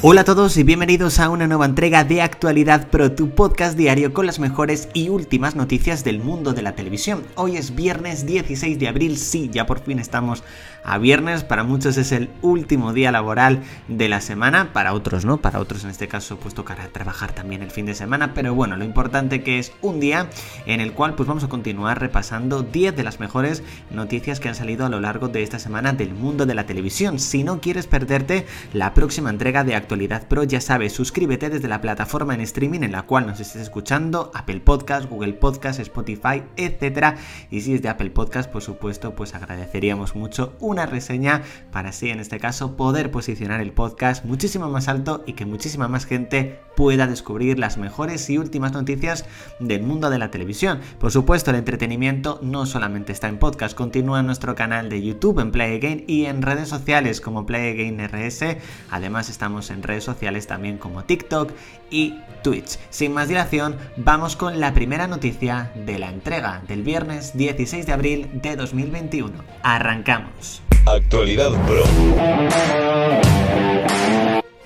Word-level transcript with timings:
Hola 0.00 0.20
a 0.20 0.24
todos 0.24 0.56
y 0.56 0.62
bienvenidos 0.62 1.18
a 1.18 1.28
una 1.28 1.48
nueva 1.48 1.66
entrega 1.66 2.04
de 2.04 2.22
Actualidad 2.22 2.86
Pro, 2.86 3.10
tu 3.10 3.30
podcast 3.30 3.76
diario 3.76 4.14
con 4.14 4.26
las 4.26 4.38
mejores 4.38 4.88
y 4.94 5.08
últimas 5.08 5.56
noticias 5.56 6.04
del 6.04 6.20
mundo 6.20 6.52
de 6.52 6.62
la 6.62 6.76
televisión. 6.76 7.24
Hoy 7.34 7.56
es 7.56 7.74
viernes 7.74 8.24
16 8.24 8.78
de 8.78 8.86
abril, 8.86 9.18
sí, 9.18 9.50
ya 9.52 9.66
por 9.66 9.80
fin 9.80 9.98
estamos 9.98 10.44
a 10.84 10.98
viernes, 10.98 11.42
para 11.42 11.64
muchos 11.64 11.96
es 11.96 12.12
el 12.12 12.30
último 12.42 12.92
día 12.92 13.10
laboral 13.10 13.64
de 13.88 14.08
la 14.08 14.20
semana, 14.20 14.72
para 14.72 14.94
otros 14.94 15.24
no, 15.24 15.38
para 15.38 15.58
otros 15.58 15.82
en 15.82 15.90
este 15.90 16.06
caso 16.06 16.38
pues 16.38 16.54
tocará 16.54 16.86
trabajar 16.90 17.32
también 17.32 17.62
el 17.62 17.72
fin 17.72 17.84
de 17.84 17.96
semana, 17.96 18.34
pero 18.34 18.54
bueno, 18.54 18.76
lo 18.76 18.84
importante 18.84 19.42
que 19.42 19.58
es 19.58 19.72
un 19.82 19.98
día 19.98 20.30
en 20.64 20.80
el 20.80 20.92
cual 20.92 21.16
pues 21.16 21.28
vamos 21.28 21.42
a 21.42 21.48
continuar 21.48 21.98
repasando 21.98 22.62
10 22.62 22.94
de 22.94 23.02
las 23.02 23.18
mejores 23.18 23.64
noticias 23.90 24.38
que 24.38 24.48
han 24.48 24.54
salido 24.54 24.86
a 24.86 24.90
lo 24.90 25.00
largo 25.00 25.26
de 25.26 25.42
esta 25.42 25.58
semana 25.58 25.92
del 25.92 26.14
mundo 26.14 26.46
de 26.46 26.54
la 26.54 26.66
televisión. 26.66 27.18
Si 27.18 27.42
no 27.42 27.60
quieres 27.60 27.88
perderte 27.88 28.46
la 28.72 28.94
próxima 28.94 29.30
entrega 29.30 29.64
de 29.64 29.74
Actualidad 29.74 29.87
Actualidad 29.88 30.28
Pro, 30.28 30.44
ya 30.44 30.60
sabes, 30.60 30.92
suscríbete 30.92 31.48
desde 31.48 31.66
la 31.66 31.80
plataforma 31.80 32.34
en 32.34 32.42
streaming 32.42 32.82
en 32.82 32.92
la 32.92 33.04
cual 33.04 33.26
nos 33.26 33.40
estés 33.40 33.62
escuchando, 33.62 34.30
Apple 34.34 34.60
Podcast, 34.60 35.08
Google 35.08 35.32
Podcast, 35.32 35.80
Spotify, 35.80 36.42
etcétera. 36.56 37.16
Y 37.50 37.62
si 37.62 37.72
es 37.72 37.80
de 37.80 37.88
Apple 37.88 38.10
Podcast, 38.10 38.50
por 38.50 38.60
supuesto, 38.60 39.14
pues 39.14 39.34
agradeceríamos 39.34 40.14
mucho 40.14 40.52
una 40.60 40.84
reseña 40.84 41.40
para 41.72 41.88
así, 41.88 42.10
en 42.10 42.20
este 42.20 42.38
caso, 42.38 42.76
poder 42.76 43.10
posicionar 43.10 43.62
el 43.62 43.72
podcast 43.72 44.26
muchísimo 44.26 44.68
más 44.68 44.88
alto 44.88 45.24
y 45.26 45.32
que 45.32 45.46
muchísima 45.46 45.88
más 45.88 46.04
gente 46.04 46.60
pueda 46.76 47.06
descubrir 47.06 47.58
las 47.58 47.78
mejores 47.78 48.28
y 48.28 48.36
últimas 48.36 48.72
noticias 48.72 49.24
del 49.58 49.82
mundo 49.82 50.10
de 50.10 50.18
la 50.18 50.30
televisión. 50.30 50.80
Por 51.00 51.12
supuesto, 51.12 51.50
el 51.50 51.56
entretenimiento 51.56 52.40
no 52.42 52.66
solamente 52.66 53.12
está 53.12 53.28
en 53.28 53.38
podcast, 53.38 53.74
continúa 53.74 54.20
en 54.20 54.26
nuestro 54.26 54.54
canal 54.54 54.90
de 54.90 55.02
YouTube, 55.02 55.40
en 55.40 55.50
Play 55.50 55.78
Again 55.78 56.04
y 56.06 56.26
en 56.26 56.42
redes 56.42 56.68
sociales 56.68 57.22
como 57.22 57.46
Play 57.46 57.72
Again 57.72 58.06
RS. 58.06 58.58
Además, 58.90 59.30
estamos 59.30 59.70
en 59.70 59.77
redes 59.82 60.04
sociales 60.04 60.46
también 60.46 60.78
como 60.78 61.04
TikTok 61.04 61.52
y 61.90 62.18
Twitch. 62.42 62.78
Sin 62.90 63.12
más 63.12 63.28
dilación, 63.28 63.76
vamos 63.96 64.36
con 64.36 64.60
la 64.60 64.74
primera 64.74 65.06
noticia 65.06 65.72
de 65.74 65.98
la 65.98 66.10
entrega 66.10 66.62
del 66.68 66.82
viernes 66.82 67.36
16 67.36 67.86
de 67.86 67.92
abril 67.92 68.30
de 68.34 68.56
2021. 68.56 69.32
Arrancamos. 69.62 70.62
Actualidad 70.86 71.50
Pro. 71.66 71.84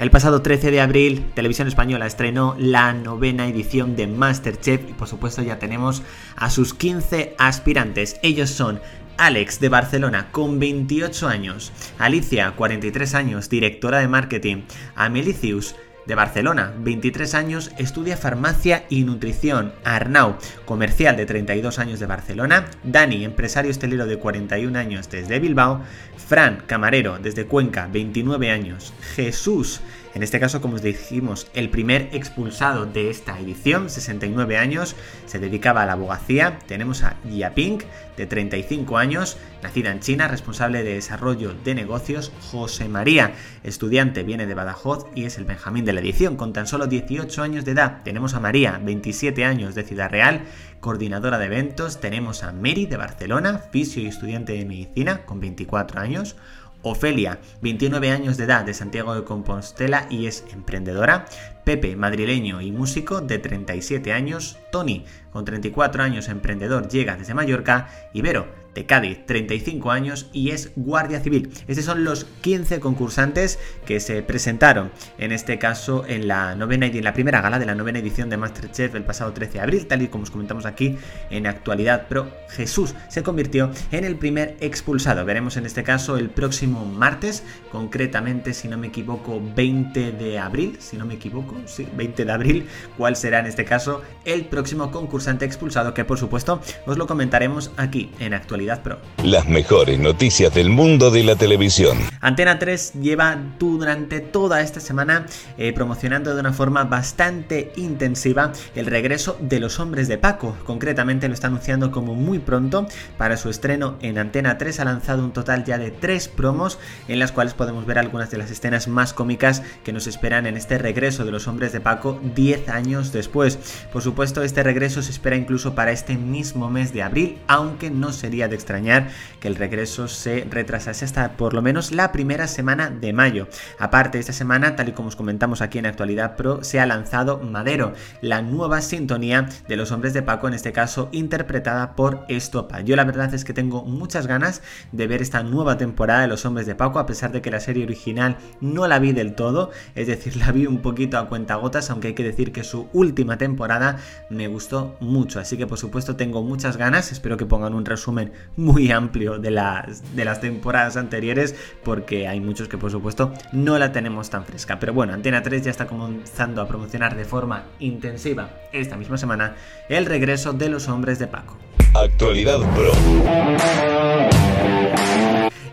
El 0.02 0.10
pasado 0.10 0.42
13 0.42 0.72
de 0.72 0.80
abril, 0.80 1.30
Televisión 1.34 1.68
Española 1.68 2.06
estrenó 2.06 2.56
la 2.58 2.92
novena 2.92 3.46
edición 3.46 3.94
de 3.94 4.08
Masterchef 4.08 4.90
y 4.90 4.94
por 4.94 5.06
supuesto 5.06 5.42
ya 5.42 5.60
tenemos 5.60 6.02
a 6.34 6.50
sus 6.50 6.74
15 6.74 7.36
aspirantes. 7.38 8.18
Ellos 8.24 8.50
son 8.50 8.80
Alex 9.16 9.60
de 9.60 9.68
Barcelona 9.68 10.28
con 10.32 10.58
28 10.58 11.28
años, 11.28 11.72
Alicia 11.98 12.52
43 12.52 13.14
años, 13.14 13.48
directora 13.48 13.98
de 13.98 14.08
marketing, 14.08 14.62
Amelicius 14.94 15.74
de 16.06 16.14
Barcelona, 16.14 16.72
23 16.78 17.34
años, 17.34 17.70
estudia 17.78 18.16
farmacia 18.16 18.84
y 18.88 19.04
nutrición. 19.04 19.72
Arnau, 19.84 20.36
comercial 20.64 21.16
de 21.16 21.26
32 21.26 21.78
años 21.78 22.00
de 22.00 22.06
Barcelona. 22.06 22.66
Dani, 22.82 23.24
empresario 23.24 23.70
estelero 23.70 24.06
de 24.06 24.18
41 24.18 24.76
años 24.78 25.08
desde 25.08 25.38
Bilbao. 25.38 25.82
Fran, 26.16 26.62
camarero 26.66 27.18
desde 27.18 27.46
Cuenca, 27.46 27.88
29 27.92 28.50
años. 28.50 28.92
Jesús, 29.14 29.80
en 30.14 30.22
este 30.22 30.38
caso, 30.38 30.60
como 30.60 30.76
os 30.76 30.82
dijimos, 30.82 31.48
el 31.54 31.70
primer 31.70 32.10
expulsado 32.12 32.84
de 32.84 33.08
esta 33.08 33.38
edición, 33.38 33.88
69 33.88 34.58
años, 34.58 34.94
se 35.26 35.38
dedicaba 35.38 35.82
a 35.82 35.86
la 35.86 35.92
abogacía. 35.92 36.58
Tenemos 36.66 37.02
a 37.02 37.16
Pink, 37.54 37.84
de 38.16 38.26
35 38.26 38.98
años, 38.98 39.38
nacida 39.62 39.90
en 39.90 40.00
China, 40.00 40.28
responsable 40.28 40.82
de 40.82 40.94
desarrollo 40.94 41.54
de 41.64 41.74
negocios. 41.74 42.30
José 42.50 42.88
María, 42.88 43.32
estudiante, 43.62 44.22
viene 44.22 44.46
de 44.46 44.54
Badajoz 44.54 45.06
y 45.14 45.24
es 45.24 45.38
el 45.38 45.44
Benjamín 45.44 45.84
de 45.84 45.94
la 45.94 46.00
edición. 46.00 46.36
Con 46.36 46.52
tan 46.52 46.66
solo 46.66 46.86
18 46.86 47.42
años 47.42 47.64
de 47.64 47.72
edad, 47.72 48.02
tenemos 48.04 48.34
a 48.34 48.40
María, 48.40 48.78
27 48.82 49.44
años, 49.44 49.74
de 49.74 49.84
Ciudad 49.84 50.10
Real, 50.10 50.42
coordinadora 50.80 51.38
de 51.38 51.46
eventos. 51.46 52.00
Tenemos 52.00 52.42
a 52.42 52.52
Mary, 52.52 52.86
de 52.86 52.98
Barcelona, 52.98 53.58
fisio 53.70 54.02
y 54.02 54.06
estudiante 54.06 54.52
de 54.52 54.66
medicina, 54.66 55.24
con 55.24 55.40
24 55.40 56.00
años. 56.00 56.36
Ofelia, 56.82 57.40
29 57.60 58.10
años 58.10 58.36
de 58.36 58.44
edad, 58.44 58.64
de 58.64 58.74
Santiago 58.74 59.14
de 59.14 59.24
Compostela 59.24 60.06
y 60.10 60.26
es 60.26 60.44
emprendedora. 60.52 61.26
Pepe, 61.64 61.96
madrileño 61.96 62.60
y 62.60 62.72
músico 62.72 63.20
de 63.20 63.38
37 63.38 64.12
años. 64.12 64.58
Tony, 64.70 65.04
con 65.32 65.44
34 65.44 66.02
años, 66.02 66.28
emprendedor, 66.28 66.88
llega 66.88 67.16
desde 67.16 67.34
Mallorca. 67.34 67.88
Ibero, 68.12 68.46
de 68.74 68.86
Cádiz, 68.86 69.26
35 69.26 69.90
años 69.90 70.28
y 70.32 70.50
es 70.50 70.72
guardia 70.76 71.20
civil. 71.20 71.50
Estos 71.68 71.84
son 71.84 72.04
los 72.04 72.24
15 72.40 72.80
concursantes 72.80 73.58
que 73.84 74.00
se 74.00 74.22
presentaron, 74.22 74.90
en 75.18 75.32
este 75.32 75.58
caso 75.58 76.04
en 76.06 76.28
la 76.28 76.54
novena 76.54 76.86
en 76.86 77.04
la 77.04 77.12
primera 77.12 77.40
gala 77.40 77.58
de 77.58 77.66
la 77.66 77.74
novena 77.74 77.98
edición 77.98 78.30
de 78.30 78.36
Masterchef 78.36 78.94
el 78.94 79.04
pasado 79.04 79.32
13 79.32 79.52
de 79.54 79.60
abril, 79.60 79.86
tal 79.86 80.02
y 80.02 80.08
como 80.08 80.24
os 80.24 80.30
comentamos 80.30 80.66
aquí 80.66 80.96
en 81.30 81.46
actualidad. 81.46 82.06
Pero 82.08 82.30
Jesús 82.48 82.94
se 83.08 83.22
convirtió 83.22 83.70
en 83.90 84.04
el 84.04 84.16
primer 84.16 84.56
expulsado. 84.60 85.24
Veremos 85.24 85.56
en 85.56 85.66
este 85.66 85.82
caso 85.82 86.16
el 86.16 86.30
próximo 86.30 86.84
martes, 86.84 87.42
concretamente, 87.70 88.54
si 88.54 88.68
no 88.68 88.78
me 88.78 88.88
equivoco, 88.88 89.40
20 89.54 90.12
de 90.12 90.38
abril, 90.38 90.76
si 90.80 90.96
no 90.96 91.04
me 91.04 91.14
equivoco, 91.14 91.56
sí, 91.66 91.86
20 91.94 92.24
de 92.24 92.32
abril, 92.32 92.66
cuál 92.96 93.16
será 93.16 93.40
en 93.40 93.46
este 93.46 93.64
caso 93.64 94.02
el 94.24 94.46
próximo 94.46 94.90
concursante 94.90 95.44
expulsado, 95.44 95.94
que 95.94 96.04
por 96.04 96.18
supuesto 96.18 96.60
os 96.86 96.98
lo 96.98 97.06
comentaremos 97.06 97.72
aquí 97.76 98.10
en 98.18 98.34
actualidad 98.34 98.61
Pro. 98.82 98.98
Las 99.24 99.48
mejores 99.48 99.98
noticias 99.98 100.54
del 100.54 100.70
mundo 100.70 101.10
de 101.10 101.24
la 101.24 101.36
televisión. 101.36 101.98
Antena 102.20 102.58
3 102.58 102.94
lleva 103.00 103.36
durante 103.58 104.20
toda 104.20 104.60
esta 104.60 104.80
semana 104.80 105.26
eh, 105.58 105.72
promocionando 105.72 106.34
de 106.34 106.40
una 106.40 106.52
forma 106.52 106.84
bastante 106.84 107.72
intensiva 107.76 108.52
el 108.74 108.86
regreso 108.86 109.36
de 109.40 109.60
los 109.60 109.80
hombres 109.80 110.08
de 110.08 110.18
Paco. 110.18 110.56
Concretamente 110.64 111.28
lo 111.28 111.34
está 111.34 111.48
anunciando 111.48 111.90
como 111.90 112.14
muy 112.14 112.38
pronto 112.38 112.86
para 113.18 113.36
su 113.36 113.50
estreno 113.50 113.96
en 114.00 114.18
Antena 114.18 114.58
3. 114.58 114.80
Ha 114.80 114.84
lanzado 114.84 115.24
un 115.24 115.32
total 115.32 115.64
ya 115.64 115.78
de 115.78 115.90
tres 115.90 116.28
promos 116.28 116.78
en 117.08 117.18
las 117.18 117.32
cuales 117.32 117.54
podemos 117.54 117.86
ver 117.86 117.98
algunas 117.98 118.30
de 118.30 118.38
las 118.38 118.50
escenas 118.50 118.88
más 118.88 119.12
cómicas 119.12 119.62
que 119.84 119.92
nos 119.92 120.06
esperan 120.06 120.46
en 120.46 120.56
este 120.56 120.78
regreso 120.78 121.24
de 121.24 121.32
los 121.32 121.48
hombres 121.48 121.72
de 121.72 121.80
Paco 121.80 122.20
10 122.34 122.68
años 122.68 123.12
después. 123.12 123.58
Por 123.92 124.02
supuesto, 124.02 124.42
este 124.42 124.62
regreso 124.62 125.02
se 125.02 125.10
espera 125.10 125.36
incluso 125.36 125.74
para 125.74 125.92
este 125.92 126.16
mismo 126.16 126.70
mes 126.70 126.92
de 126.92 127.02
abril, 127.02 127.38
aunque 127.46 127.90
no 127.90 128.12
sería 128.12 128.48
de 128.52 128.56
extrañar 128.56 129.08
que 129.40 129.48
el 129.48 129.56
regreso 129.56 130.06
se 130.06 130.46
retrasase 130.48 131.04
hasta 131.04 131.32
por 131.36 131.54
lo 131.54 131.62
menos 131.62 131.90
la 131.90 132.12
primera 132.12 132.46
semana 132.46 132.90
de 132.90 133.12
mayo. 133.12 133.48
Aparte, 133.78 134.18
esta 134.18 134.32
semana, 134.32 134.76
tal 134.76 134.90
y 134.90 134.92
como 134.92 135.08
os 135.08 135.16
comentamos 135.16 135.60
aquí 135.60 135.78
en 135.78 135.86
Actualidad 135.86 136.36
Pro, 136.36 136.62
se 136.62 136.78
ha 136.78 136.86
lanzado 136.86 137.38
Madero, 137.38 137.94
la 138.20 138.42
nueva 138.42 138.80
sintonía 138.80 139.48
de 139.66 139.76
los 139.76 139.90
hombres 139.90 140.12
de 140.12 140.22
Paco, 140.22 140.48
en 140.48 140.54
este 140.54 140.72
caso 140.72 141.08
interpretada 141.12 141.96
por 141.96 142.24
Estopa. 142.28 142.80
Yo 142.82 142.94
la 142.94 143.04
verdad 143.04 143.32
es 143.34 143.44
que 143.44 143.54
tengo 143.54 143.84
muchas 143.84 144.26
ganas 144.26 144.62
de 144.92 145.06
ver 145.06 145.22
esta 145.22 145.42
nueva 145.42 145.78
temporada 145.78 146.22
de 146.22 146.28
los 146.28 146.44
hombres 146.44 146.66
de 146.66 146.74
Paco, 146.74 146.98
a 146.98 147.06
pesar 147.06 147.32
de 147.32 147.42
que 147.42 147.50
la 147.50 147.60
serie 147.60 147.84
original 147.84 148.36
no 148.60 148.86
la 148.86 148.98
vi 148.98 149.12
del 149.12 149.34
todo, 149.34 149.70
es 149.94 150.06
decir, 150.06 150.36
la 150.42 150.52
vi 150.52 150.66
un 150.66 150.78
poquito 150.82 151.18
a 151.18 151.28
cuentagotas, 151.28 151.90
aunque 151.90 152.08
hay 152.08 152.14
que 152.14 152.22
decir 152.22 152.52
que 152.52 152.64
su 152.64 152.88
última 152.92 153.38
temporada 153.38 153.96
me 154.30 154.48
gustó 154.48 154.96
mucho, 155.00 155.40
así 155.40 155.56
que 155.56 155.66
por 155.66 155.78
supuesto 155.78 156.16
tengo 156.16 156.42
muchas 156.42 156.76
ganas, 156.76 157.12
espero 157.12 157.36
que 157.36 157.46
pongan 157.46 157.74
un 157.74 157.84
resumen 157.84 158.32
muy 158.56 158.90
amplio 158.90 159.38
de 159.38 159.50
las, 159.50 160.14
de 160.14 160.24
las 160.24 160.40
temporadas 160.40 160.96
anteriores 160.96 161.54
porque 161.82 162.28
hay 162.28 162.40
muchos 162.40 162.68
que 162.68 162.78
por 162.78 162.90
supuesto 162.90 163.32
no 163.52 163.78
la 163.78 163.92
tenemos 163.92 164.30
tan 164.30 164.44
fresca. 164.44 164.78
Pero 164.78 164.92
bueno, 164.92 165.12
Antena 165.14 165.42
3 165.42 165.64
ya 165.64 165.70
está 165.70 165.86
comenzando 165.86 166.60
a 166.60 166.68
promocionar 166.68 167.16
de 167.16 167.24
forma 167.24 167.64
intensiva 167.78 168.50
esta 168.72 168.96
misma 168.96 169.16
semana 169.16 169.56
el 169.88 170.06
regreso 170.06 170.52
de 170.52 170.68
los 170.68 170.88
hombres 170.88 171.18
de 171.18 171.26
Paco. 171.26 171.56
Actualidad 171.94 172.58
Pro. 172.74 172.92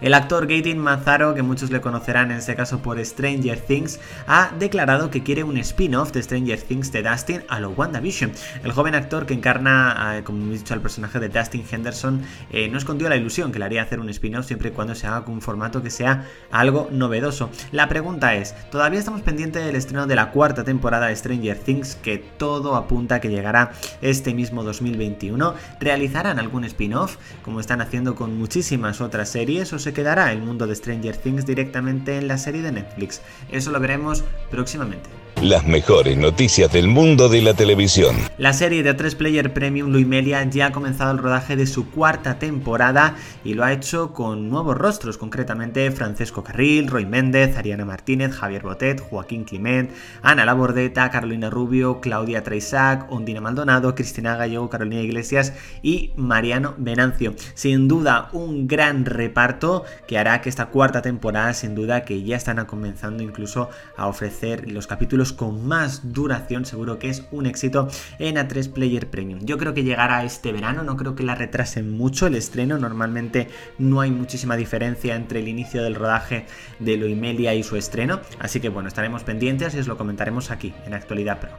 El 0.01 0.13
actor 0.13 0.47
Gaten 0.47 0.77
Mazaro, 0.77 1.35
que 1.35 1.41
muchos 1.41 1.71
le 1.71 1.81
conocerán 1.81 2.31
en 2.31 2.37
este 2.37 2.55
caso 2.55 2.79
por 2.79 3.03
Stranger 3.03 3.59
Things, 3.59 3.99
ha 4.27 4.51
declarado 4.57 5.09
que 5.09 5.23
quiere 5.23 5.43
un 5.43 5.57
spin-off 5.57 6.13
de 6.13 6.23
Stranger 6.23 6.61
Things 6.61 6.93
de 6.93 7.03
Dustin 7.03 7.43
a 7.49 7.59
lo 7.59 7.71
WandaVision. 7.71 8.31
El 8.63 8.71
joven 8.71 8.95
actor 8.95 9.25
que 9.25 9.33
encarna, 9.33 10.19
eh, 10.19 10.23
como 10.23 10.53
he 10.53 10.57
dicho, 10.57 10.73
al 10.73 10.79
personaje 10.79 11.19
de 11.19 11.27
Dustin 11.27 11.65
Henderson, 11.69 12.21
eh, 12.49 12.69
no 12.69 12.77
escondió 12.77 13.09
la 13.09 13.17
ilusión 13.17 13.51
que 13.51 13.59
le 13.59 13.65
haría 13.65 13.81
hacer 13.81 13.99
un 13.99 14.09
spin-off 14.09 14.45
siempre 14.45 14.69
y 14.69 14.71
cuando 14.71 14.95
se 14.95 15.05
haga 15.05 15.25
con 15.25 15.33
un 15.33 15.41
formato 15.41 15.83
que 15.83 15.89
sea 15.89 16.25
algo 16.49 16.87
novedoso. 16.91 17.49
La 17.73 17.89
pregunta 17.89 18.35
es, 18.35 18.55
¿todavía 18.71 18.99
estamos 18.99 19.21
pendientes 19.21 19.65
del 19.65 19.75
estreno 19.75 20.07
de 20.07 20.15
la 20.15 20.31
cuarta 20.31 20.63
temporada 20.63 21.07
de 21.07 21.15
Stranger 21.17 21.59
Things 21.59 21.95
que 21.95 22.17
todo 22.19 22.77
apunta 22.77 23.15
a 23.15 23.19
que 23.19 23.29
llegará 23.29 23.73
este 24.01 24.33
mismo 24.33 24.63
2021? 24.63 25.55
¿Realizarán 25.81 26.39
algún 26.39 26.63
spin-off 26.63 27.17
como 27.43 27.59
están 27.59 27.81
haciendo 27.81 28.15
con 28.15 28.37
muchísimas 28.37 29.01
otras 29.01 29.27
series 29.27 29.73
o 29.73 29.88
quedará 29.93 30.31
el 30.31 30.41
mundo 30.41 30.67
de 30.67 30.75
Stranger 30.75 31.15
Things 31.17 31.45
directamente 31.45 32.17
en 32.17 32.27
la 32.27 32.37
serie 32.37 32.61
de 32.61 32.71
Netflix. 32.71 33.21
Eso 33.51 33.71
lo 33.71 33.79
veremos 33.79 34.23
próximamente. 34.49 35.09
Las 35.41 35.65
mejores 35.65 36.17
noticias 36.17 36.69
del 36.69 36.89
mundo 36.89 37.29
de 37.29 37.41
la 37.41 37.53
televisión. 37.53 38.13
La 38.37 38.51
serie 38.51 38.83
de 38.83 38.93
3 38.93 39.15
Player 39.15 39.53
Premium 39.53 39.89
Luimelia 39.89 40.43
ya 40.43 40.65
ha 40.65 40.71
comenzado 40.73 41.13
el 41.13 41.17
rodaje 41.17 41.55
de 41.55 41.65
su 41.65 41.89
cuarta 41.89 42.39
temporada 42.39 43.15
y 43.45 43.53
lo 43.53 43.63
ha 43.63 43.71
hecho 43.71 44.11
con 44.11 44.49
nuevos 44.49 44.77
rostros, 44.77 45.17
concretamente 45.17 45.89
Francesco 45.91 46.43
Carril, 46.43 46.89
Roy 46.89 47.05
Méndez, 47.05 47.55
Ariana 47.55 47.85
Martínez, 47.85 48.35
Javier 48.35 48.63
Botet, 48.63 48.99
Joaquín 48.99 49.45
Clement, 49.45 49.91
Ana 50.21 50.43
Labordeta, 50.43 51.09
Carolina 51.09 51.49
Rubio, 51.49 52.01
Claudia 52.01 52.43
Treisac, 52.43 53.09
Ondina 53.09 53.39
Maldonado, 53.39 53.95
Cristina 53.95 54.35
Gallego, 54.35 54.69
Carolina 54.69 55.01
Iglesias 55.01 55.53
y 55.81 56.11
Mariano 56.17 56.75
Venancio. 56.77 57.33
Sin 57.53 57.87
duda, 57.87 58.27
un 58.33 58.67
gran 58.67 59.05
reparto 59.05 59.85
que 60.05 60.17
hará 60.17 60.41
que 60.41 60.49
esta 60.49 60.65
cuarta 60.65 61.01
temporada, 61.01 61.53
sin 61.53 61.75
duda, 61.75 62.03
que 62.03 62.23
ya 62.23 62.35
están 62.35 62.65
comenzando 62.65 63.23
incluso 63.23 63.69
a 63.95 64.07
ofrecer 64.07 64.69
los 64.69 64.85
capítulos 64.85 65.28
con 65.33 65.67
más 65.67 66.13
duración, 66.13 66.65
seguro 66.65 66.99
que 66.99 67.09
es 67.09 67.23
un 67.31 67.45
éxito 67.45 67.87
en 68.19 68.35
A3 68.35 68.71
Player 68.71 69.09
Premium. 69.09 69.39
Yo 69.43 69.57
creo 69.57 69.73
que 69.73 69.83
llegará 69.83 70.23
este 70.23 70.51
verano, 70.51 70.83
no 70.83 70.97
creo 70.97 71.15
que 71.15 71.23
la 71.23 71.35
retrasen 71.35 71.97
mucho 71.97 72.27
el 72.27 72.35
estreno, 72.35 72.77
normalmente 72.77 73.47
no 73.77 74.01
hay 74.01 74.11
muchísima 74.11 74.55
diferencia 74.55 75.15
entre 75.15 75.39
el 75.39 75.47
inicio 75.47 75.83
del 75.83 75.95
rodaje 75.95 76.45
de 76.79 76.97
Loimelia 76.97 77.53
y 77.53 77.63
su 77.63 77.75
estreno, 77.75 78.19
así 78.39 78.59
que 78.59 78.69
bueno, 78.69 78.87
estaremos 78.87 79.23
pendientes 79.23 79.75
y 79.75 79.79
os 79.79 79.87
lo 79.87 79.97
comentaremos 79.97 80.51
aquí 80.51 80.73
en 80.85 80.93
Actualidad 80.93 81.39
Pro. 81.39 81.51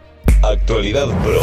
Actualidad 0.43 1.09
Pro. 1.23 1.41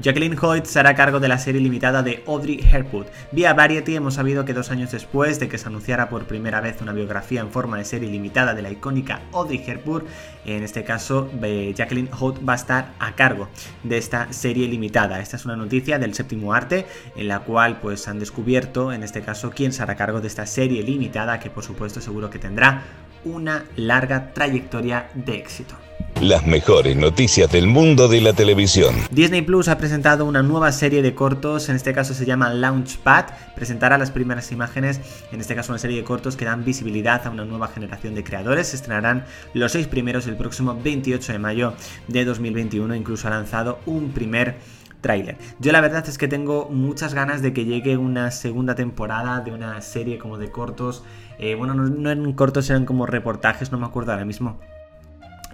Jacqueline 0.00 0.36
Hoyt 0.40 0.64
se 0.64 0.80
hará 0.80 0.94
cargo 0.94 1.20
de 1.20 1.28
la 1.28 1.38
serie 1.38 1.60
limitada 1.60 2.02
de 2.02 2.24
Audrey 2.26 2.60
Hepburn. 2.60 3.06
Vía 3.30 3.54
Variety 3.54 3.94
hemos 3.94 4.14
sabido 4.14 4.44
que 4.44 4.52
dos 4.52 4.70
años 4.70 4.90
después 4.90 5.38
de 5.38 5.48
que 5.48 5.56
se 5.56 5.68
anunciara 5.68 6.08
por 6.08 6.24
primera 6.26 6.60
vez 6.60 6.80
una 6.82 6.92
biografía 6.92 7.40
en 7.40 7.50
forma 7.50 7.78
de 7.78 7.84
serie 7.84 8.10
limitada 8.10 8.54
de 8.54 8.62
la 8.62 8.70
icónica 8.70 9.22
Audrey 9.32 9.62
Hepburn, 9.64 10.06
en 10.44 10.64
este 10.64 10.82
caso 10.82 11.30
eh, 11.42 11.72
Jacqueline 11.76 12.10
Hoyt 12.18 12.36
va 12.46 12.54
a 12.54 12.56
estar 12.56 12.92
a 12.98 13.14
cargo 13.14 13.48
de 13.84 13.96
esta 13.96 14.32
serie 14.32 14.66
limitada. 14.66 15.20
Esta 15.20 15.36
es 15.36 15.44
una 15.44 15.56
noticia 15.56 15.98
del 15.98 16.14
séptimo 16.14 16.54
arte 16.54 16.86
en 17.14 17.28
la 17.28 17.40
cual 17.40 17.78
pues 17.80 18.08
han 18.08 18.18
descubierto 18.18 18.92
en 18.92 19.04
este 19.04 19.22
caso 19.22 19.50
quién 19.50 19.72
se 19.72 19.82
hará 19.82 19.94
cargo 19.94 20.20
de 20.20 20.26
esta 20.26 20.44
serie 20.46 20.82
limitada 20.82 21.38
que 21.38 21.50
por 21.50 21.62
supuesto 21.62 22.00
seguro 22.00 22.30
que 22.30 22.40
tendrá 22.40 22.82
una 23.24 23.64
larga 23.76 24.32
trayectoria 24.34 25.08
de 25.14 25.36
éxito. 25.36 25.76
Las 26.20 26.46
mejores 26.46 26.96
noticias 26.96 27.50
del 27.50 27.66
mundo 27.66 28.06
de 28.08 28.20
la 28.20 28.32
televisión. 28.32 28.94
Disney 29.10 29.42
Plus 29.42 29.66
ha 29.68 29.76
presentado 29.76 30.24
una 30.24 30.42
nueva 30.42 30.70
serie 30.70 31.02
de 31.02 31.14
cortos, 31.14 31.68
en 31.68 31.76
este 31.76 31.92
caso 31.92 32.14
se 32.14 32.24
llama 32.24 32.54
Launchpad. 32.54 33.26
Presentará 33.56 33.98
las 33.98 34.12
primeras 34.12 34.50
imágenes, 34.52 35.00
en 35.32 35.40
este 35.40 35.56
caso 35.56 35.72
una 35.72 35.80
serie 35.80 35.98
de 35.98 36.04
cortos 36.04 36.36
que 36.36 36.44
dan 36.44 36.64
visibilidad 36.64 37.26
a 37.26 37.30
una 37.30 37.44
nueva 37.44 37.68
generación 37.68 38.14
de 38.14 38.22
creadores. 38.22 38.68
Se 38.68 38.76
estrenarán 38.76 39.24
los 39.54 39.72
seis 39.72 39.88
primeros 39.88 40.26
el 40.28 40.36
próximo 40.36 40.78
28 40.82 41.32
de 41.32 41.38
mayo 41.38 41.74
de 42.06 42.24
2021. 42.24 42.94
Incluso 42.94 43.26
ha 43.26 43.32
lanzado 43.32 43.80
un 43.84 44.12
primer 44.12 44.54
tráiler. 45.00 45.36
Yo 45.58 45.72
la 45.72 45.80
verdad 45.80 46.08
es 46.08 46.16
que 46.16 46.28
tengo 46.28 46.70
muchas 46.70 47.12
ganas 47.12 47.42
de 47.42 47.52
que 47.52 47.64
llegue 47.64 47.98
una 47.98 48.30
segunda 48.30 48.76
temporada 48.76 49.40
de 49.40 49.50
una 49.50 49.82
serie 49.82 50.16
como 50.18 50.38
de 50.38 50.50
cortos. 50.50 51.02
Eh, 51.38 51.56
bueno, 51.56 51.74
no, 51.74 51.82
no 51.82 52.10
eran 52.10 52.32
cortos, 52.34 52.70
eran 52.70 52.86
como 52.86 53.04
reportajes, 53.04 53.72
no 53.72 53.78
me 53.78 53.84
acuerdo 53.84 54.12
ahora 54.12 54.24
mismo 54.24 54.60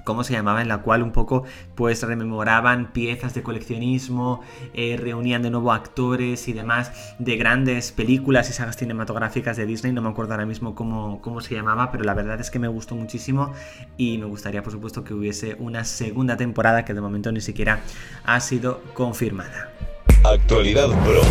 cómo 0.05 0.25
se 0.25 0.32
llamaba, 0.32 0.62
en 0.62 0.69
la 0.69 0.79
cual 0.79 1.02
un 1.02 1.12
poco 1.12 1.44
pues 1.75 2.02
rememoraban 2.02 2.93
piezas 2.93 3.35
de 3.35 3.43
coleccionismo, 3.43 4.41
eh, 4.75 4.97
reunían 4.99 5.43
de 5.43 5.50
nuevo 5.50 5.73
actores 5.73 6.49
y 6.49 6.52
demás 6.52 7.14
de 7.19 7.37
grandes 7.37 7.93
películas 7.93 8.50
y 8.50 8.52
sagas 8.52 8.76
cinematográficas 8.76 9.56
de 9.56 9.67
Disney, 9.67 9.93
no 9.93 10.02
me 10.02 10.08
acuerdo 10.08 10.32
ahora 10.35 10.47
mismo 10.47 10.75
cómo, 10.75 11.20
cómo 11.20 11.41
se 11.41 11.55
llamaba, 11.55 11.91
pero 11.91 12.05
la 12.05 12.14
verdad 12.14 12.41
es 12.41 12.50
que 12.50 12.58
me 12.58 12.69
gustó 12.69 12.94
muchísimo 12.94 13.52
y 13.97 14.19
me 14.19 14.26
gustaría 14.26 14.62
por 14.62 14.73
supuesto 14.73 15.05
que 15.05 15.14
hubiese 15.14 15.56
una 15.58 15.85
segunda 15.85 16.37
temporada 16.37 16.85
que 16.85 16.94
de 16.94 17.00
momento 17.00 17.32
ni 17.32 17.41
siquiera 17.41 17.81
ha 18.25 18.41
sido 18.41 18.82
confirmada. 18.94 19.73
Actualidad 20.25 20.88
Pro. 21.05 21.23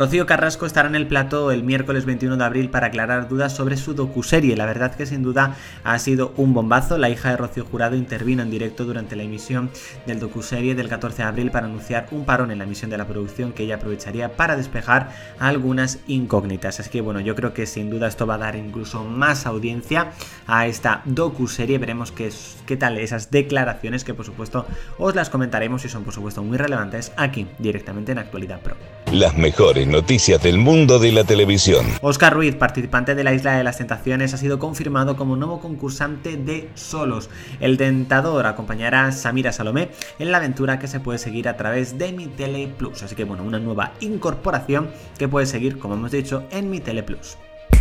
Rocío 0.00 0.24
Carrasco 0.24 0.64
estará 0.64 0.88
en 0.88 0.94
el 0.94 1.06
plató 1.06 1.50
el 1.50 1.62
miércoles 1.62 2.06
21 2.06 2.38
de 2.38 2.44
abril 2.44 2.70
para 2.70 2.86
aclarar 2.86 3.28
dudas 3.28 3.54
sobre 3.54 3.76
su 3.76 3.92
docuserie. 3.92 4.56
La 4.56 4.64
verdad 4.64 4.94
que 4.94 5.04
sin 5.04 5.22
duda 5.22 5.56
ha 5.84 5.98
sido 5.98 6.32
un 6.38 6.54
bombazo. 6.54 6.96
La 6.96 7.10
hija 7.10 7.28
de 7.28 7.36
Rocío 7.36 7.66
Jurado 7.66 7.96
intervino 7.96 8.42
en 8.42 8.50
directo 8.50 8.86
durante 8.86 9.14
la 9.14 9.24
emisión 9.24 9.68
del 10.06 10.18
docuserie 10.18 10.74
del 10.74 10.88
14 10.88 11.20
de 11.20 11.28
abril 11.28 11.50
para 11.50 11.66
anunciar 11.66 12.06
un 12.12 12.24
parón 12.24 12.50
en 12.50 12.56
la 12.56 12.64
emisión 12.64 12.90
de 12.90 12.96
la 12.96 13.06
producción 13.06 13.52
que 13.52 13.64
ella 13.64 13.74
aprovecharía 13.74 14.36
para 14.36 14.56
despejar 14.56 15.10
algunas 15.38 15.98
incógnitas. 16.06 16.80
Así 16.80 16.88
que 16.88 17.02
bueno, 17.02 17.20
yo 17.20 17.34
creo 17.34 17.52
que 17.52 17.66
sin 17.66 17.90
duda 17.90 18.08
esto 18.08 18.26
va 18.26 18.36
a 18.36 18.38
dar 18.38 18.56
incluso 18.56 19.04
más 19.04 19.44
audiencia 19.44 20.12
a 20.46 20.66
esta 20.66 21.02
docuserie. 21.04 21.76
Veremos 21.76 22.10
qué, 22.10 22.32
qué 22.64 22.78
tal 22.78 22.96
esas 22.96 23.30
declaraciones 23.30 24.04
que 24.04 24.14
por 24.14 24.24
supuesto 24.24 24.64
os 24.96 25.14
las 25.14 25.28
comentaremos 25.28 25.84
y 25.84 25.90
son 25.90 26.04
por 26.04 26.14
supuesto 26.14 26.42
muy 26.42 26.56
relevantes 26.56 27.12
aquí 27.18 27.46
directamente 27.58 28.12
en 28.12 28.18
Actualidad 28.18 28.62
Pro. 28.62 28.76
Las 29.12 29.36
mejores 29.36 29.89
noticias 29.90 30.42
del 30.42 30.58
mundo 30.58 30.98
de 30.98 31.12
la 31.12 31.24
televisión. 31.24 31.86
Oscar 32.00 32.32
Ruiz, 32.34 32.54
participante 32.54 33.14
de 33.14 33.24
la 33.24 33.34
Isla 33.34 33.56
de 33.56 33.64
las 33.64 33.78
Tentaciones, 33.78 34.32
ha 34.32 34.36
sido 34.36 34.58
confirmado 34.58 35.16
como 35.16 35.36
nuevo 35.36 35.60
concursante 35.60 36.36
de 36.36 36.70
Solos. 36.74 37.28
El 37.60 37.76
tentador 37.76 38.46
acompañará 38.46 39.06
a 39.06 39.12
Samira 39.12 39.52
Salomé 39.52 39.90
en 40.18 40.32
la 40.32 40.38
aventura 40.38 40.78
que 40.78 40.88
se 40.88 41.00
puede 41.00 41.18
seguir 41.18 41.48
a 41.48 41.56
través 41.56 41.98
de 41.98 42.12
Mi 42.12 42.26
Tele 42.26 42.68
Plus. 42.76 43.02
Así 43.02 43.14
que 43.14 43.24
bueno, 43.24 43.42
una 43.42 43.58
nueva 43.58 43.92
incorporación 44.00 44.90
que 45.18 45.28
puedes 45.28 45.48
seguir, 45.48 45.78
como 45.78 45.94
hemos 45.94 46.10
dicho, 46.10 46.44
en 46.50 46.70
Mi 46.70 46.80
Tele 46.80 47.02
Plus. 47.02 47.36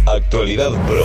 Actualidad 0.06 0.72
Pro. 0.88 1.04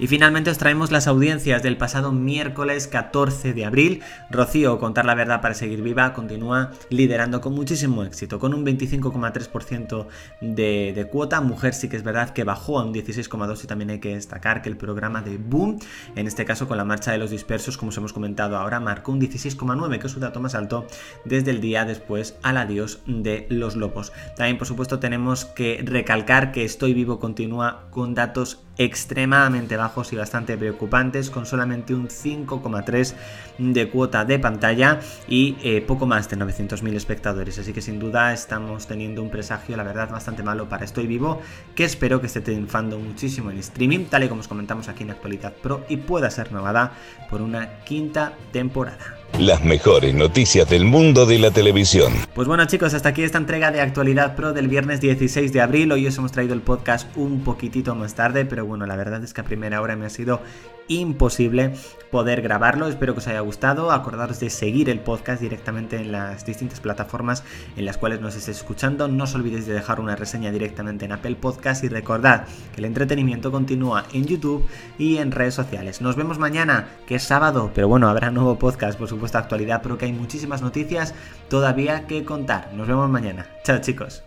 Y 0.00 0.06
finalmente 0.06 0.50
os 0.50 0.58
traemos 0.58 0.92
las 0.92 1.08
audiencias 1.08 1.62
del 1.64 1.76
pasado 1.76 2.12
miércoles 2.12 2.86
14 2.86 3.52
de 3.52 3.64
abril. 3.64 4.02
Rocío, 4.30 4.78
Contar 4.78 5.04
la 5.04 5.16
Verdad 5.16 5.40
para 5.40 5.54
Seguir 5.54 5.82
Viva, 5.82 6.12
continúa 6.12 6.70
liderando 6.88 7.40
con 7.40 7.52
muchísimo 7.52 8.04
éxito, 8.04 8.38
con 8.38 8.54
un 8.54 8.64
25,3% 8.64 10.06
de, 10.40 11.08
cuota. 11.10 11.40
Mujer 11.40 11.74
sí 11.74 11.88
que 11.88 11.96
es 11.96 12.04
verdad 12.04 12.30
que 12.30 12.44
bajó 12.44 12.78
a 12.78 12.84
un 12.84 12.94
16,2% 12.94 13.64
y 13.64 13.66
también 13.66 13.90
hay 13.90 13.98
que 13.98 14.14
destacar 14.14 14.62
que 14.62 14.68
el 14.68 14.76
programa 14.76 15.20
de 15.20 15.36
Boom, 15.36 15.80
en 16.14 16.28
este 16.28 16.44
caso 16.44 16.68
con 16.68 16.76
la 16.76 16.84
marcha 16.84 17.10
de 17.10 17.18
los 17.18 17.30
dispersos, 17.30 17.76
como 17.76 17.88
os 17.88 17.96
hemos 17.96 18.12
comentado 18.12 18.56
ahora, 18.56 18.78
marcó 18.78 19.10
un 19.10 19.20
16,9%, 19.20 19.98
que 19.98 20.06
es 20.06 20.12
su 20.12 20.20
dato 20.20 20.38
más 20.38 20.54
alto 20.54 20.86
desde 21.24 21.50
el 21.50 21.60
día 21.60 21.84
después 21.84 22.36
al 22.42 22.58
adiós 22.58 23.00
de 23.06 23.46
los 23.50 23.74
lobos. 23.74 24.12
También, 24.36 24.58
por 24.58 24.68
supuesto, 24.68 25.00
tenemos 25.00 25.44
que 25.44 25.82
recalcar 25.84 26.52
que 26.52 26.64
Estoy 26.64 26.94
Vivo 26.94 27.18
continúa 27.18 27.88
con 27.90 28.14
datos 28.14 28.60
extremadamente 28.78 29.76
bajos 29.76 30.12
y 30.12 30.16
bastante 30.16 30.56
preocupantes, 30.56 31.30
con 31.30 31.46
solamente 31.46 31.94
un 31.94 32.08
5,3 32.08 33.14
de 33.58 33.88
cuota 33.90 34.24
de 34.24 34.38
pantalla 34.38 35.00
y 35.26 35.56
eh, 35.62 35.82
poco 35.82 36.06
más 36.06 36.30
de 36.30 36.38
900.000 36.38 36.94
espectadores. 36.94 37.58
Así 37.58 37.72
que 37.72 37.82
sin 37.82 37.98
duda 37.98 38.32
estamos 38.32 38.86
teniendo 38.86 39.22
un 39.22 39.30
presagio, 39.30 39.76
la 39.76 39.82
verdad, 39.82 40.10
bastante 40.10 40.42
malo 40.42 40.68
para 40.68 40.84
Estoy 40.84 41.06
Vivo, 41.06 41.42
que 41.74 41.84
espero 41.84 42.20
que 42.20 42.28
esté 42.28 42.40
triunfando 42.40 42.98
muchísimo 42.98 43.50
en 43.50 43.58
streaming, 43.58 44.04
tal 44.06 44.24
y 44.24 44.28
como 44.28 44.40
os 44.40 44.48
comentamos 44.48 44.88
aquí 44.88 45.02
en 45.02 45.10
Actualidad 45.10 45.52
Pro, 45.54 45.84
y 45.88 45.96
pueda 45.98 46.30
ser 46.30 46.52
novada 46.52 46.92
por 47.28 47.42
una 47.42 47.80
quinta 47.80 48.32
temporada. 48.52 49.17
Las 49.36 49.64
mejores 49.64 50.14
noticias 50.14 50.68
del 50.68 50.84
mundo 50.84 51.24
de 51.24 51.38
la 51.38 51.52
televisión. 51.52 52.12
Pues 52.34 52.48
bueno 52.48 52.64
chicos, 52.64 52.94
hasta 52.94 53.10
aquí 53.10 53.22
esta 53.22 53.38
entrega 53.38 53.70
de 53.70 53.80
Actualidad 53.80 54.34
Pro 54.34 54.52
del 54.52 54.66
viernes 54.66 55.00
16 55.00 55.52
de 55.52 55.60
abril. 55.60 55.92
Hoy 55.92 56.08
os 56.08 56.18
hemos 56.18 56.32
traído 56.32 56.54
el 56.54 56.60
podcast 56.60 57.08
un 57.16 57.44
poquitito 57.44 57.94
más 57.94 58.14
tarde, 58.14 58.46
pero 58.46 58.66
bueno, 58.66 58.84
la 58.86 58.96
verdad 58.96 59.22
es 59.22 59.32
que 59.32 59.40
a 59.42 59.44
primera 59.44 59.80
hora 59.80 59.94
me 59.94 60.06
ha 60.06 60.10
sido 60.10 60.40
imposible 60.88 61.74
poder 62.10 62.40
grabarlo. 62.40 62.88
Espero 62.88 63.12
que 63.12 63.18
os 63.18 63.28
haya 63.28 63.40
gustado. 63.40 63.92
Acordaros 63.92 64.40
de 64.40 64.50
seguir 64.50 64.88
el 64.90 65.00
podcast 65.00 65.40
directamente 65.40 65.96
en 65.96 66.10
las 66.10 66.44
distintas 66.44 66.80
plataformas 66.80 67.44
en 67.76 67.84
las 67.84 67.98
cuales 67.98 68.20
nos 68.20 68.34
estéis 68.34 68.56
escuchando. 68.56 69.06
No 69.06 69.24
os 69.24 69.34
olvidéis 69.34 69.66
de 69.66 69.74
dejar 69.74 70.00
una 70.00 70.16
reseña 70.16 70.50
directamente 70.50 71.04
en 71.04 71.12
Apple 71.12 71.36
Podcast 71.36 71.84
y 71.84 71.88
recordad 71.88 72.46
que 72.74 72.80
el 72.80 72.86
entretenimiento 72.86 73.52
continúa 73.52 74.04
en 74.12 74.24
YouTube 74.24 74.66
y 74.98 75.18
en 75.18 75.30
redes 75.30 75.54
sociales. 75.54 76.00
Nos 76.00 76.16
vemos 76.16 76.38
mañana, 76.38 76.88
que 77.06 77.16
es 77.16 77.22
sábado, 77.22 77.70
pero 77.74 77.86
bueno, 77.86 78.08
habrá 78.08 78.30
nuevo 78.30 78.58
podcast, 78.58 78.98
por 78.98 79.06
supuesto, 79.06 79.17
actualidad, 79.26 79.80
pero 79.82 79.98
que 79.98 80.06
hay 80.06 80.12
muchísimas 80.12 80.62
noticias 80.62 81.14
todavía 81.48 82.06
que 82.06 82.24
contar. 82.24 82.72
Nos 82.74 82.86
vemos 82.86 83.08
mañana. 83.10 83.46
Chao 83.64 83.78
chicos. 83.80 84.22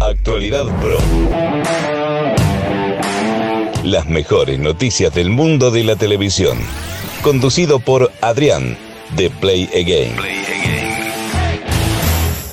Actualidad 0.00 0.64
Pro. 0.80 0.98
Las 3.84 4.06
mejores 4.08 4.58
noticias 4.58 5.14
del 5.14 5.30
mundo 5.30 5.70
de 5.70 5.84
la 5.84 5.96
televisión. 5.96 6.58
Conducido 7.22 7.78
por 7.78 8.10
Adrián, 8.20 8.76
de 9.16 9.30
Play 9.30 9.68
Again. 9.74 10.33